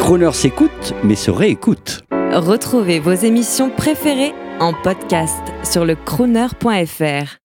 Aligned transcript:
Croner 0.00 0.32
s'écoute, 0.32 0.94
mais 1.04 1.14
se 1.14 1.30
réécoute. 1.30 2.04
Retrouvez 2.32 2.98
vos 2.98 3.12
émissions 3.12 3.70
préférées 3.70 4.34
en 4.60 4.72
podcast 4.72 5.42
sur 5.64 5.84
le 5.84 5.94
crooner.fr. 5.94 7.38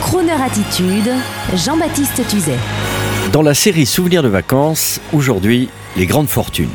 Crooner 0.00 0.32
Attitude, 0.32 1.10
Jean-Baptiste 1.54 2.26
Tuzet. 2.28 2.58
Dans 3.32 3.42
la 3.42 3.54
série 3.54 3.86
Souvenirs 3.86 4.22
de 4.22 4.28
vacances, 4.28 5.00
aujourd'hui, 5.12 5.68
les 5.96 6.06
grandes 6.06 6.28
fortunes. 6.28 6.68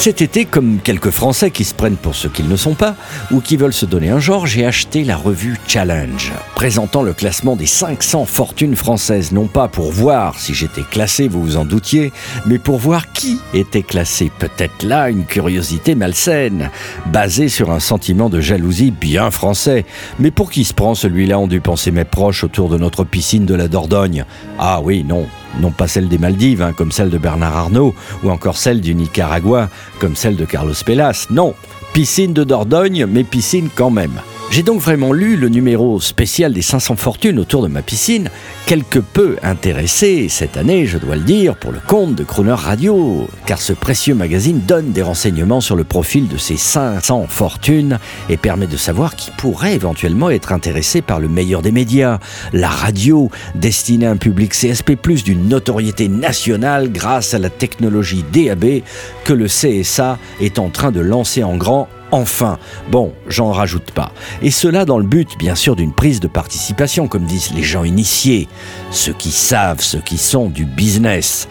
Cet 0.00 0.22
été, 0.22 0.46
comme 0.46 0.78
quelques 0.82 1.10
Français 1.10 1.50
qui 1.50 1.62
se 1.62 1.74
prennent 1.74 1.98
pour 1.98 2.14
ce 2.14 2.26
qu'ils 2.26 2.48
ne 2.48 2.56
sont 2.56 2.72
pas, 2.72 2.96
ou 3.30 3.40
qui 3.40 3.58
veulent 3.58 3.74
se 3.74 3.84
donner 3.84 4.08
un 4.08 4.18
genre, 4.18 4.46
j'ai 4.46 4.64
acheté 4.64 5.04
la 5.04 5.14
revue 5.14 5.58
Challenge, 5.68 6.32
présentant 6.54 7.02
le 7.02 7.12
classement 7.12 7.54
des 7.54 7.66
500 7.66 8.24
fortunes 8.24 8.76
françaises, 8.76 9.30
non 9.30 9.46
pas 9.46 9.68
pour 9.68 9.92
voir 9.92 10.38
si 10.38 10.54
j'étais 10.54 10.84
classé, 10.90 11.28
vous 11.28 11.42
vous 11.42 11.56
en 11.58 11.66
doutiez, 11.66 12.14
mais 12.46 12.58
pour 12.58 12.78
voir 12.78 13.12
qui 13.12 13.40
était 13.52 13.82
classé. 13.82 14.32
Peut-être 14.38 14.84
là 14.84 15.10
une 15.10 15.26
curiosité 15.26 15.94
malsaine, 15.94 16.70
basée 17.04 17.50
sur 17.50 17.70
un 17.70 17.78
sentiment 17.78 18.30
de 18.30 18.40
jalousie 18.40 18.92
bien 18.92 19.30
français. 19.30 19.84
Mais 20.18 20.30
pour 20.30 20.50
qui 20.50 20.64
se 20.64 20.72
prend 20.72 20.94
celui-là 20.94 21.38
ont 21.38 21.46
dû 21.46 21.60
penser 21.60 21.90
mes 21.90 22.04
proches 22.04 22.42
autour 22.42 22.70
de 22.70 22.78
notre 22.78 23.04
piscine 23.04 23.44
de 23.44 23.54
la 23.54 23.68
Dordogne. 23.68 24.24
Ah 24.58 24.80
oui, 24.82 25.04
non, 25.04 25.26
non 25.58 25.70
pas 25.70 25.88
celle 25.88 26.08
des 26.08 26.18
Maldives, 26.18 26.62
hein, 26.62 26.72
comme 26.72 26.92
celle 26.92 27.10
de 27.10 27.18
Bernard 27.18 27.56
Arnault, 27.56 27.94
ou 28.22 28.30
encore 28.30 28.56
celle 28.56 28.80
du 28.80 28.94
Nicaragua, 28.94 29.68
comme 29.98 30.16
celle 30.16 30.36
de 30.36 30.44
Carlos 30.44 30.74
Pelas. 30.84 31.26
Non, 31.30 31.54
piscine 31.92 32.32
de 32.32 32.44
Dordogne, 32.44 33.06
mais 33.06 33.24
piscine 33.24 33.68
quand 33.74 33.90
même. 33.90 34.20
J'ai 34.50 34.64
donc 34.64 34.80
vraiment 34.80 35.12
lu 35.12 35.36
le 35.36 35.48
numéro 35.48 36.00
spécial 36.00 36.52
des 36.52 36.60
500 36.60 36.96
fortunes 36.96 37.38
autour 37.38 37.62
de 37.62 37.68
ma 37.68 37.82
piscine, 37.82 38.28
quelque 38.66 38.98
peu 38.98 39.36
intéressé 39.44 40.28
cette 40.28 40.56
année, 40.56 40.86
je 40.86 40.98
dois 40.98 41.14
le 41.14 41.22
dire, 41.22 41.54
pour 41.54 41.70
le 41.70 41.78
compte 41.78 42.16
de 42.16 42.24
Crooner 42.24 42.54
Radio, 42.54 43.28
car 43.46 43.62
ce 43.62 43.72
précieux 43.72 44.16
magazine 44.16 44.60
donne 44.66 44.90
des 44.90 45.02
renseignements 45.02 45.60
sur 45.60 45.76
le 45.76 45.84
profil 45.84 46.26
de 46.26 46.36
ces 46.36 46.56
500 46.56 47.26
fortunes 47.28 48.00
et 48.28 48.36
permet 48.36 48.66
de 48.66 48.76
savoir 48.76 49.14
qui 49.14 49.30
pourrait 49.30 49.76
éventuellement 49.76 50.30
être 50.30 50.50
intéressé 50.50 51.00
par 51.00 51.20
le 51.20 51.28
meilleur 51.28 51.62
des 51.62 51.70
médias, 51.70 52.18
la 52.52 52.70
radio, 52.70 53.30
destinée 53.54 54.06
à 54.06 54.10
un 54.10 54.16
public 54.16 54.50
CSP+, 54.50 54.96
d'une 55.24 55.48
notoriété 55.48 56.08
nationale 56.08 56.90
grâce 56.90 57.34
à 57.34 57.38
la 57.38 57.50
technologie 57.50 58.24
DAB 58.32 58.82
que 59.24 59.32
le 59.32 59.46
CSA 59.46 60.18
est 60.40 60.58
en 60.58 60.70
train 60.70 60.90
de 60.90 61.00
lancer 61.00 61.44
en 61.44 61.56
grand 61.56 61.88
Enfin, 62.12 62.58
bon, 62.90 63.12
j'en 63.28 63.52
rajoute 63.52 63.90
pas. 63.92 64.12
Et 64.42 64.50
cela 64.50 64.84
dans 64.84 64.98
le 64.98 65.04
but, 65.04 65.38
bien 65.38 65.54
sûr, 65.54 65.76
d'une 65.76 65.92
prise 65.92 66.20
de 66.20 66.28
participation, 66.28 67.08
comme 67.08 67.24
disent 67.24 67.52
les 67.54 67.62
gens 67.62 67.84
initiés, 67.84 68.48
ceux 68.90 69.12
qui 69.12 69.30
savent, 69.30 69.80
ceux 69.80 70.00
qui 70.00 70.18
sont 70.18 70.48
du 70.48 70.64
business 70.64 71.48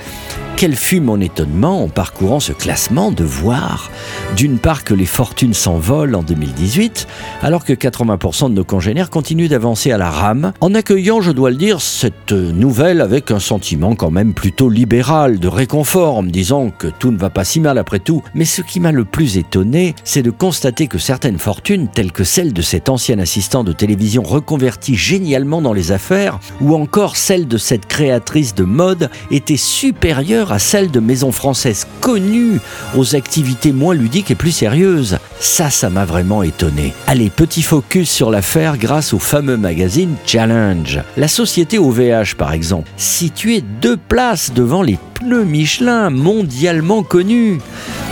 quel 0.59 0.75
fut 0.75 0.99
mon 0.99 1.21
étonnement 1.21 1.85
en 1.85 1.87
parcourant 1.87 2.41
ce 2.41 2.51
classement 2.51 3.13
de 3.13 3.23
voir, 3.23 3.89
d'une 4.35 4.59
part, 4.59 4.83
que 4.83 4.93
les 4.93 5.05
fortunes 5.05 5.53
s'envolent 5.53 6.15
en 6.15 6.21
2018, 6.21 7.07
alors 7.41 7.63
que 7.63 7.71
80% 7.71 8.49
de 8.49 8.55
nos 8.55 8.65
congénères 8.65 9.09
continuent 9.09 9.47
d'avancer 9.47 9.93
à 9.93 9.97
la 9.97 10.09
rame, 10.09 10.51
en 10.59 10.75
accueillant, 10.75 11.21
je 11.21 11.31
dois 11.31 11.51
le 11.51 11.55
dire, 11.55 11.79
cette 11.79 12.33
nouvelle 12.33 12.99
avec 12.99 13.31
un 13.31 13.39
sentiment 13.39 13.95
quand 13.95 14.11
même 14.11 14.33
plutôt 14.33 14.69
libéral, 14.69 15.39
de 15.39 15.47
réconfort, 15.47 16.17
en 16.17 16.23
me 16.23 16.29
disant 16.29 16.71
que 16.77 16.87
tout 16.87 17.11
ne 17.11 17.17
va 17.17 17.29
pas 17.29 17.45
si 17.45 17.61
mal 17.61 17.77
après 17.77 17.99
tout. 17.99 18.21
Mais 18.35 18.43
ce 18.43 18.61
qui 18.61 18.81
m'a 18.81 18.91
le 18.91 19.05
plus 19.05 19.37
étonné, 19.37 19.95
c'est 20.03 20.23
de 20.23 20.29
constater 20.29 20.87
que 20.87 20.97
certaines 20.97 21.39
fortunes, 21.39 21.87
telles 21.87 22.11
que 22.11 22.25
celle 22.25 22.51
de 22.51 22.61
cet 22.61 22.89
ancien 22.89 23.19
assistant 23.19 23.63
de 23.63 23.71
télévision 23.71 24.23
reconverti 24.23 24.95
génialement 24.95 25.61
dans 25.61 25.71
les 25.71 25.93
affaires, 25.93 26.37
ou 26.59 26.75
encore 26.75 27.15
celle 27.15 27.47
de 27.47 27.57
cette 27.57 27.85
créatrice 27.85 28.55
de 28.55 28.65
mode, 28.65 29.09
étaient 29.31 29.55
supérieures 29.55 30.48
à 30.51 30.59
celle 30.59 30.91
de 30.91 30.99
maisons 30.99 31.31
françaises 31.31 31.87
connues 32.01 32.59
aux 32.95 33.15
activités 33.15 33.71
moins 33.71 33.93
ludiques 33.93 34.31
et 34.31 34.35
plus 34.35 34.51
sérieuses. 34.51 35.17
Ça, 35.39 35.69
ça 35.69 35.89
m'a 35.89 36.05
vraiment 36.05 36.43
étonné. 36.43 36.93
Allez, 37.07 37.29
petit 37.29 37.61
focus 37.61 38.09
sur 38.09 38.29
l'affaire 38.29 38.77
grâce 38.77 39.13
au 39.13 39.19
fameux 39.19 39.57
magazine 39.57 40.15
Challenge. 40.25 41.01
La 41.17 41.27
société 41.27 41.77
OVH, 41.77 42.35
par 42.37 42.51
exemple, 42.51 42.89
située 42.97 43.61
deux 43.81 43.97
places 43.97 44.51
devant 44.53 44.81
les 44.81 44.97
pneus 45.15 45.45
Michelin 45.45 46.09
mondialement 46.09 47.03
connus. 47.03 47.59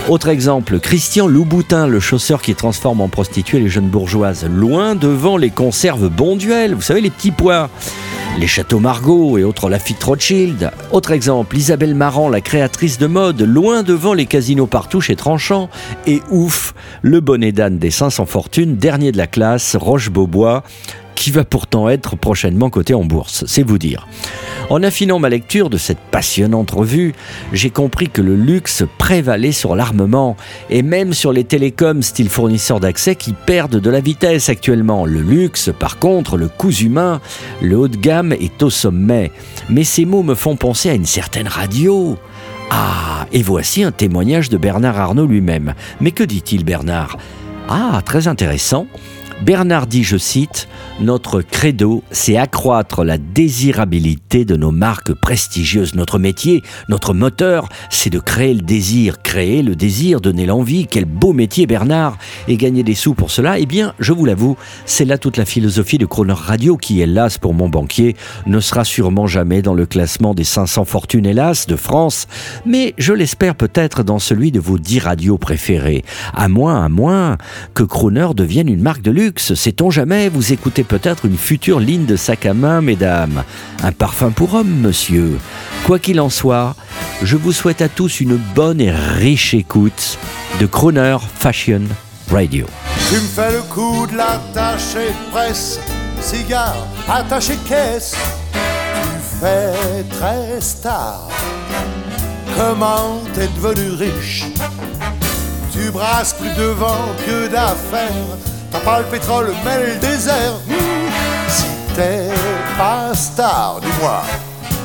Autre 0.08 0.28
exemple, 0.28 0.80
Christian 0.80 1.26
Louboutin, 1.26 1.86
le 1.86 2.00
chausseur 2.00 2.40
qui 2.40 2.54
transforme 2.54 3.02
en 3.02 3.08
prostituée 3.08 3.60
les 3.60 3.68
jeunes 3.68 3.88
bourgeoises, 3.90 4.46
loin 4.46 4.94
devant 4.94 5.36
les 5.36 5.50
conserves 5.50 6.08
Bonduel, 6.08 6.74
vous 6.74 6.80
savez 6.80 7.02
les 7.02 7.10
petits 7.10 7.30
pois 7.30 7.68
les 8.38 8.46
châteaux 8.46 8.78
Margaux 8.78 9.36
et 9.36 9.44
autres 9.44 9.68
Lafitte 9.68 10.02
Rothschild. 10.02 10.70
Autre 10.92 11.10
exemple, 11.10 11.56
Isabelle 11.56 11.94
Marant, 11.94 12.28
la 12.28 12.40
créatrice 12.40 12.98
de 12.98 13.06
mode, 13.06 13.42
loin 13.42 13.82
devant 13.82 14.14
les 14.14 14.26
casinos 14.26 14.68
partout 14.68 15.00
chez 15.00 15.16
Tranchant. 15.16 15.68
Et 16.06 16.22
ouf, 16.30 16.72
le 17.02 17.20
bonnet 17.20 17.50
d'âne 17.50 17.78
des 17.78 17.90
500 17.90 18.26
fortunes, 18.26 18.76
dernier 18.76 19.10
de 19.10 19.16
la 19.16 19.26
classe, 19.26 19.74
Roche-Beaubois, 19.74 20.62
qui 21.18 21.32
va 21.32 21.44
pourtant 21.44 21.88
être 21.88 22.14
prochainement 22.14 22.70
coté 22.70 22.94
en 22.94 23.04
bourse, 23.04 23.44
c'est 23.48 23.64
vous 23.64 23.76
dire. 23.76 24.06
En 24.70 24.84
affinant 24.84 25.18
ma 25.18 25.28
lecture 25.28 25.68
de 25.68 25.76
cette 25.76 25.98
passionnante 25.98 26.70
revue, 26.70 27.12
j'ai 27.52 27.70
compris 27.70 28.08
que 28.08 28.22
le 28.22 28.36
luxe 28.36 28.84
prévalait 28.98 29.50
sur 29.50 29.74
l'armement 29.74 30.36
et 30.70 30.82
même 30.82 31.12
sur 31.12 31.32
les 31.32 31.42
télécoms 31.42 32.02
style 32.02 32.28
fournisseurs 32.28 32.78
d'accès 32.78 33.16
qui 33.16 33.32
perdent 33.32 33.80
de 33.80 33.90
la 33.90 34.00
vitesse 34.00 34.48
actuellement. 34.48 35.06
Le 35.06 35.20
luxe, 35.20 35.70
par 35.76 35.98
contre, 35.98 36.36
le 36.36 36.48
coût 36.48 36.70
humain, 36.70 37.20
le 37.60 37.76
haut 37.76 37.88
de 37.88 37.96
gamme 37.96 38.32
est 38.32 38.62
au 38.62 38.70
sommet. 38.70 39.32
Mais 39.68 39.82
ces 39.82 40.04
mots 40.04 40.22
me 40.22 40.36
font 40.36 40.54
penser 40.54 40.88
à 40.88 40.94
une 40.94 41.06
certaine 41.06 41.48
radio. 41.48 42.16
Ah, 42.70 43.26
et 43.32 43.42
voici 43.42 43.82
un 43.82 43.90
témoignage 43.90 44.50
de 44.50 44.56
Bernard 44.56 45.00
Arnault 45.00 45.26
lui-même. 45.26 45.74
Mais 46.00 46.12
que 46.12 46.22
dit-il 46.22 46.64
Bernard? 46.64 47.18
Ah, 47.68 48.02
très 48.04 48.28
intéressant. 48.28 48.86
Bernard 49.42 49.86
dit, 49.86 50.02
je 50.02 50.16
cite, 50.16 50.68
Notre 51.00 51.42
credo, 51.42 52.02
c'est 52.10 52.36
accroître 52.36 53.04
la 53.04 53.18
désirabilité 53.18 54.44
de 54.44 54.56
nos 54.56 54.72
marques 54.72 55.14
prestigieuses. 55.14 55.94
Notre 55.94 56.18
métier, 56.18 56.64
notre 56.88 57.14
moteur, 57.14 57.68
c'est 57.88 58.10
de 58.10 58.18
créer 58.18 58.52
le 58.52 58.62
désir. 58.62 59.22
Créer 59.22 59.62
le 59.62 59.76
désir, 59.76 60.20
donner 60.20 60.44
l'envie. 60.44 60.88
Quel 60.88 61.04
beau 61.04 61.32
métier, 61.32 61.66
Bernard 61.66 62.18
Et 62.48 62.56
gagner 62.56 62.82
des 62.82 62.96
sous 62.96 63.14
pour 63.14 63.30
cela, 63.30 63.60
eh 63.60 63.66
bien, 63.66 63.94
je 64.00 64.12
vous 64.12 64.24
l'avoue, 64.24 64.56
c'est 64.86 65.04
là 65.04 65.18
toute 65.18 65.36
la 65.36 65.44
philosophie 65.44 65.98
de 65.98 66.06
Croner 66.06 66.34
Radio 66.36 66.76
qui, 66.76 67.00
hélas, 67.00 67.38
pour 67.38 67.54
mon 67.54 67.68
banquier, 67.68 68.16
ne 68.46 68.58
sera 68.58 68.84
sûrement 68.84 69.28
jamais 69.28 69.62
dans 69.62 69.74
le 69.74 69.86
classement 69.86 70.34
des 70.34 70.44
500 70.44 70.84
fortunes, 70.84 71.26
hélas, 71.26 71.68
de 71.68 71.76
France, 71.76 72.26
mais 72.66 72.92
je 72.98 73.12
l'espère 73.12 73.54
peut-être 73.54 74.02
dans 74.02 74.18
celui 74.18 74.50
de 74.50 74.58
vos 74.58 74.78
10 74.78 74.98
radios 74.98 75.38
préférées. 75.38 76.04
À 76.34 76.48
moins, 76.48 76.84
à 76.84 76.88
moins 76.88 77.38
que 77.74 77.84
Croner 77.84 78.28
devienne 78.34 78.68
une 78.68 78.82
marque 78.82 79.02
de 79.02 79.12
luxe 79.12 79.27
sait-on 79.36 79.90
jamais 79.90 80.28
Vous 80.28 80.52
écoutez 80.52 80.84
peut-être 80.84 81.26
une 81.26 81.36
future 81.36 81.80
ligne 81.80 82.06
de 82.06 82.16
sac 82.16 82.46
à 82.46 82.54
main, 82.54 82.80
mesdames. 82.80 83.44
Un 83.82 83.92
parfum 83.92 84.30
pour 84.30 84.54
homme, 84.54 84.80
monsieur. 84.80 85.38
Quoi 85.84 85.98
qu'il 85.98 86.20
en 86.20 86.30
soit, 86.30 86.74
je 87.22 87.36
vous 87.36 87.52
souhaite 87.52 87.82
à 87.82 87.88
tous 87.88 88.20
une 88.20 88.36
bonne 88.36 88.80
et 88.80 88.90
riche 88.90 89.54
écoute 89.54 90.18
de 90.60 90.66
Croner 90.66 91.16
Fashion 91.34 91.82
Radio. 92.30 92.66
Tu 93.08 93.16
me 93.16 93.20
fais 93.20 93.52
le 93.52 93.62
coup 93.62 94.06
de 94.06 94.16
l'attaché 94.16 95.12
presse, 95.30 95.78
cigare, 96.20 96.86
attaché 97.08 97.54
caisse. 97.68 98.14
Tu 98.52 99.40
fais 99.40 100.04
très 100.10 100.60
star. 100.60 101.28
Comment 102.56 103.22
t'es 103.34 103.48
devenu 103.48 103.90
riche? 103.90 104.46
Tu 105.72 105.90
brasses 105.90 106.34
plus 106.34 106.50
de 106.60 106.70
vent 106.70 107.14
que 107.26 107.48
d'affaires 107.48 108.47
T'as 108.70 108.80
pas 108.80 108.98
le 108.98 109.04
pétrole, 109.06 109.52
mais 109.64 109.86
le 109.86 109.94
désert. 109.96 110.54
Si 111.48 111.66
t'es 111.94 112.28
pas 112.76 113.14
star, 113.14 113.80
dis-moi, 113.80 114.22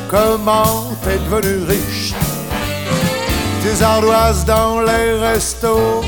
comment 0.10 0.86
t'es 1.04 1.18
devenu 1.18 1.66
riche? 1.66 2.14
Tes 3.62 3.84
ardoises 3.84 4.46
dans 4.46 4.82
les 4.82 5.20
restos 5.20 6.02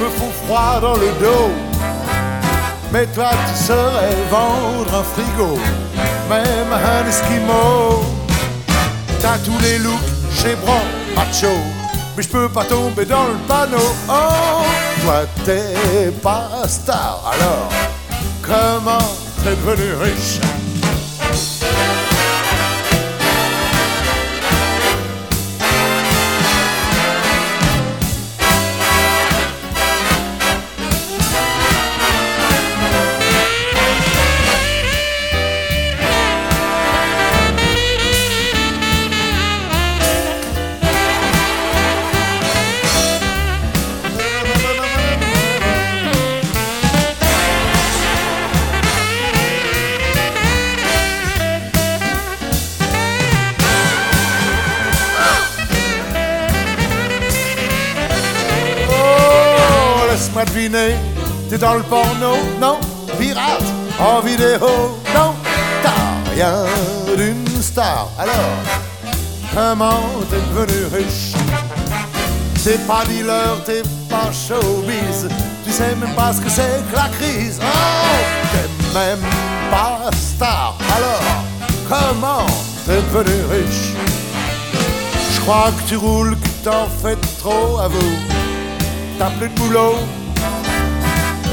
me 0.00 0.08
font 0.10 0.32
froid 0.44 0.80
dans 0.80 0.96
le 0.96 1.08
dos. 1.20 1.50
Mais 2.92 3.06
toi, 3.06 3.30
tu 3.46 3.64
saurais 3.64 4.16
vendre 4.30 4.94
un 4.94 5.02
frigo, 5.02 5.58
même 6.28 6.72
un 6.72 7.08
esquimau. 7.08 8.02
T'as 9.20 9.38
tous 9.38 9.58
les 9.62 9.78
looks 9.78 9.98
chez 10.34 10.54
Bron, 10.56 10.80
macho 11.16 11.77
mais 12.18 12.24
je 12.24 12.28
peux 12.30 12.48
pas 12.48 12.64
tomber 12.64 13.04
dans 13.04 13.28
le 13.28 13.34
panneau. 13.46 13.94
Oh, 14.08 14.64
toi 15.02 15.24
t'es 15.44 16.10
pas 16.20 16.66
star, 16.66 17.32
alors 17.32 17.68
comment 18.42 18.98
t'es 19.44 19.50
devenu 19.50 19.94
riche? 20.02 20.40
T'es 61.50 61.58
dans 61.58 61.74
le 61.74 61.82
porno, 61.82 62.36
non? 62.60 62.78
Pirate 63.18 63.64
en 63.98 64.20
vidéo, 64.20 65.00
non? 65.14 65.34
T'as 65.82 66.30
rien 66.32 66.64
d'une 67.16 67.62
star, 67.62 68.08
alors 68.18 68.34
comment 69.52 70.00
t'es 70.30 70.40
devenu 70.52 70.86
riche? 70.94 71.32
T'es 72.62 72.78
pas 72.86 73.04
dealer, 73.06 73.62
t'es 73.64 73.82
pas 74.08 74.30
showbiz, 74.32 75.28
tu 75.64 75.72
sais 75.72 75.96
même 75.96 76.14
pas 76.14 76.32
ce 76.32 76.40
que 76.40 76.50
c'est 76.50 76.82
que 76.90 76.96
la 76.96 77.08
crise. 77.08 77.58
Oh, 77.60 77.66
t'es 78.52 78.98
même 78.98 79.24
pas 79.70 80.10
star, 80.12 80.76
alors 80.96 81.42
comment 81.88 82.46
t'es 82.86 83.00
devenu 83.12 83.42
riche? 83.50 83.94
Je 85.34 85.40
crois 85.40 85.72
que 85.76 85.88
tu 85.88 85.96
roules, 85.96 86.36
que 86.36 86.68
t'en 86.68 86.86
fais 87.02 87.16
trop, 87.40 87.78
à 87.78 87.88
vous. 87.88 88.14
T'as 89.18 89.30
plus 89.30 89.48
de 89.48 89.54
boulot, 89.54 89.96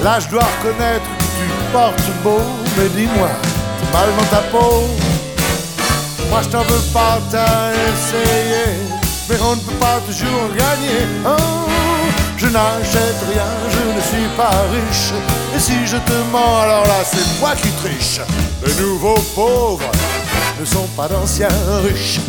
là 0.05 0.19
je 0.19 0.27
dois 0.29 0.47
reconnaître 0.59 1.09
que 1.17 1.23
tu 1.37 1.47
portes 1.73 2.11
beau, 2.23 2.43
mais 2.77 2.89
dis-moi, 2.89 3.31
t'es 3.79 3.91
mal 3.91 4.09
dans 4.17 4.29
ta 4.35 4.43
peau. 4.51 4.83
Moi 6.29 6.41
je 6.43 6.49
t'en 6.49 6.61
veux 6.61 6.85
pas, 6.93 7.17
t'as 7.31 7.71
essayé, 7.71 8.65
mais 9.27 9.37
on 9.41 9.55
ne 9.55 9.61
peut 9.61 9.79
pas 9.79 9.99
toujours 10.05 10.47
gagner. 10.49 11.01
Oh, 11.25 11.67
je 12.37 12.45
n'achète 12.45 13.19
rien, 13.31 13.49
je 13.75 13.81
ne 13.97 14.01
suis 14.09 14.29
pas 14.37 14.55
riche. 14.75 15.11
Et 15.55 15.59
si 15.59 15.87
je 15.87 15.97
te 15.97 16.13
mens, 16.31 16.59
alors 16.61 16.85
là 16.85 17.01
c'est 17.03 17.39
moi 17.39 17.55
qui 17.55 17.71
triche. 17.71 18.21
Les 18.63 18.75
nouveaux 18.75 19.23
pauvres 19.33 19.91
ne 20.59 20.65
sont 20.65 20.87
pas 20.95 21.07
d'anciens 21.07 21.47
riches. 21.83 22.19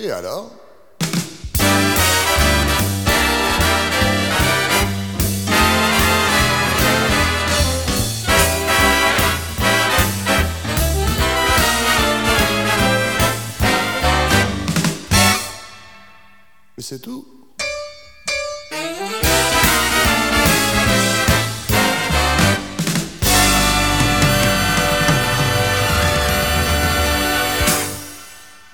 Et 0.00 0.12
alors? 0.12 0.52
Et 16.78 16.82
c'est 16.82 17.00
tout. 17.00 17.26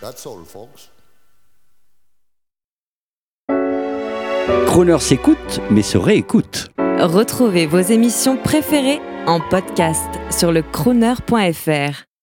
That's 0.03 0.27
all, 0.27 0.45
folks. 0.45 0.91
Croner 4.67 5.01
s'écoute, 5.01 5.39
mais 5.71 5.81
se 5.81 5.97
réécoute. 5.97 6.69
Retrouvez 6.79 7.65
vos 7.65 7.81
émissions 7.81 8.37
préférées 8.37 9.01
en 9.27 9.41
podcast 9.41 10.11
sur 10.31 10.53
le 10.53 10.61
crooner.fr. 10.61 12.05